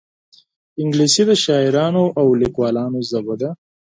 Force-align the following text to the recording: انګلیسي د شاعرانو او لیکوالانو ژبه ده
انګلیسي 0.81 1.23
د 1.27 1.31
شاعرانو 1.43 2.03
او 2.19 2.27
لیکوالانو 2.41 2.99
ژبه 3.09 3.35
ده 3.41 3.49